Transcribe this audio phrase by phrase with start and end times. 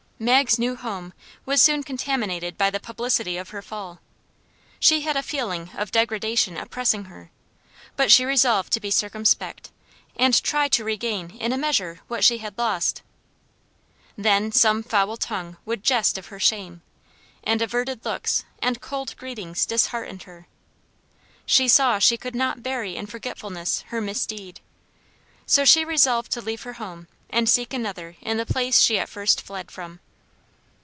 [0.23, 1.13] Mag's new home
[1.47, 3.99] was soon contaminated by the publicity of her fall;
[4.79, 7.31] she had a feeling of degradation oppressing her;
[7.95, 9.71] but she resolved to be circumspect,
[10.15, 13.01] and try to regain in a measure what she had lost.
[14.15, 16.83] Then some foul tongue would jest of her shame,
[17.43, 20.45] and averted looks and cold greetings disheartened her.
[21.47, 24.59] She saw she could not bury in forgetfulness her misdeed,
[25.47, 29.09] so she resolved to leave her home and seek another in the place she at
[29.09, 29.99] first fled from.